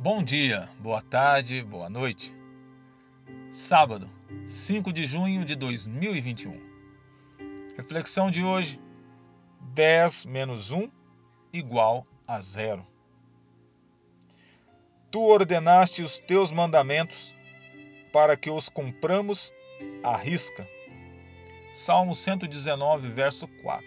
[0.00, 2.32] Bom dia, boa tarde, boa noite.
[3.50, 4.08] Sábado,
[4.46, 6.56] 5 de junho de 2021.
[7.76, 8.80] Reflexão de hoje:
[9.74, 10.88] 10 menos 1
[11.52, 12.86] igual a zero.
[15.10, 17.34] Tu ordenaste os teus mandamentos
[18.12, 19.52] para que os cumpramos
[20.04, 20.64] à risca.
[21.74, 23.84] Salmo 119, verso 4.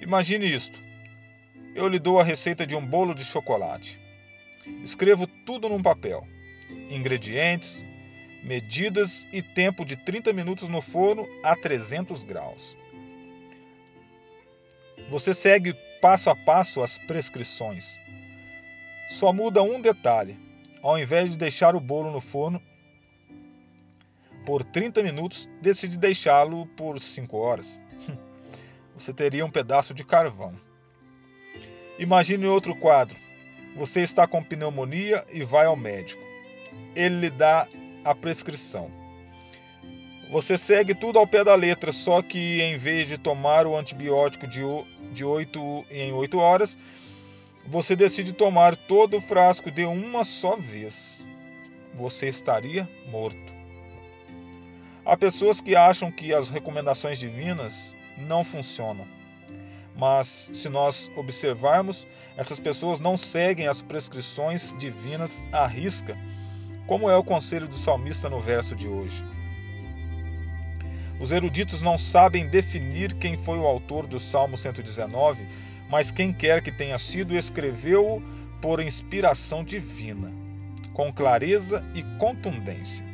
[0.00, 0.80] Imagine isto.
[1.74, 4.05] Eu lhe dou a receita de um bolo de chocolate.
[4.82, 6.26] Escrevo tudo num papel:
[6.90, 7.84] ingredientes,
[8.42, 12.76] medidas e tempo de 30 minutos no forno a 300 graus.
[15.10, 18.00] Você segue passo a passo as prescrições.
[19.10, 20.38] Só muda um detalhe:
[20.82, 22.60] ao invés de deixar o bolo no forno
[24.44, 27.80] por 30 minutos, decide deixá-lo por 5 horas.
[28.94, 30.54] Você teria um pedaço de carvão.
[31.98, 33.25] Imagine outro quadro.
[33.76, 36.22] Você está com pneumonia e vai ao médico.
[36.94, 37.68] Ele lhe dá
[38.02, 38.90] a prescrição.
[40.30, 44.46] Você segue tudo ao pé da letra, só que em vez de tomar o antibiótico
[44.46, 44.62] de,
[45.12, 46.78] de 8 em 8 horas,
[47.66, 51.28] você decide tomar todo o frasco de uma só vez.
[51.94, 53.54] Você estaria morto.
[55.04, 59.06] Há pessoas que acham que as recomendações divinas não funcionam.
[59.96, 66.16] Mas, se nós observarmos, essas pessoas não seguem as prescrições divinas à risca,
[66.86, 69.24] como é o conselho do salmista no verso de hoje.
[71.18, 75.46] Os eruditos não sabem definir quem foi o autor do Salmo 119,
[75.88, 78.22] mas quem quer que tenha sido escreveu-o
[78.60, 80.30] por inspiração divina,
[80.92, 83.04] com clareza e contundência.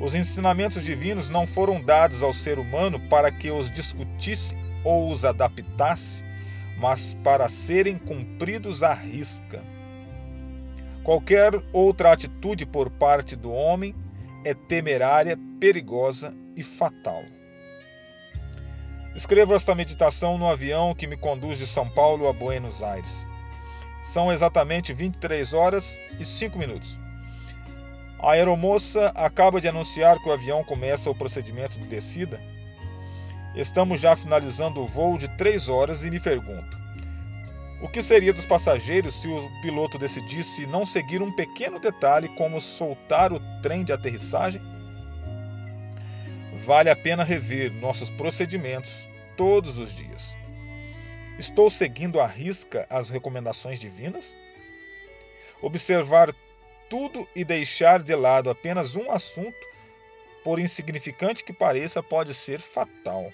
[0.00, 4.54] Os ensinamentos divinos não foram dados ao ser humano para que os discutisse
[4.86, 6.22] ou os adaptasse,
[6.78, 9.60] mas para serem cumpridos à risca.
[11.02, 13.96] Qualquer outra atitude por parte do homem
[14.44, 17.24] é temerária, perigosa e fatal.
[19.12, 23.26] Escrevo esta meditação no avião que me conduz de São Paulo a Buenos Aires.
[24.04, 26.96] São exatamente 23 horas e 5 minutos.
[28.20, 32.40] A aeromoça acaba de anunciar que o avião começa o procedimento de descida
[33.56, 36.76] Estamos já finalizando o voo de três horas e me pergunto:
[37.80, 42.60] o que seria dos passageiros se o piloto decidisse não seguir um pequeno detalhe como
[42.60, 44.60] soltar o trem de aterrissagem?
[46.52, 50.36] Vale a pena rever nossos procedimentos todos os dias.
[51.38, 54.36] Estou seguindo à risca as recomendações divinas?
[55.62, 56.34] Observar
[56.88, 59.66] tudo e deixar de lado apenas um assunto,
[60.44, 63.32] por insignificante que pareça, pode ser fatal.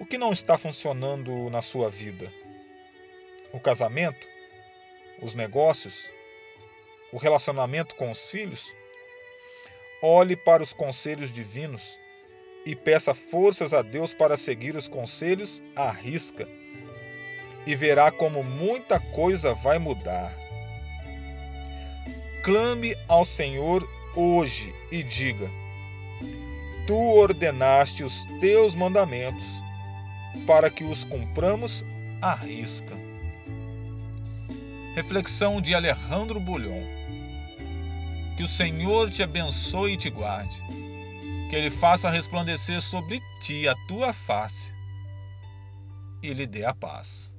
[0.00, 2.32] O que não está funcionando na sua vida?
[3.52, 4.24] O casamento?
[5.20, 6.08] Os negócios?
[7.12, 8.72] O relacionamento com os filhos?
[10.00, 11.98] Olhe para os conselhos divinos
[12.64, 16.48] e peça forças a Deus para seguir os conselhos à risca
[17.66, 20.32] e verá como muita coisa vai mudar.
[22.44, 25.50] Clame ao Senhor hoje e diga:
[26.86, 29.57] Tu ordenaste os teus mandamentos
[30.46, 31.84] para que os cumpramos
[32.20, 32.94] à risca.
[34.94, 36.82] Reflexão de Alejandro Bulhon.
[38.36, 40.56] Que o Senhor te abençoe e te guarde.
[41.50, 44.72] Que Ele faça resplandecer sobre ti a tua face
[46.22, 47.32] e lhe dê a paz.